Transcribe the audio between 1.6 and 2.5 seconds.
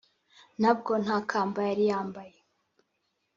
yari yambaye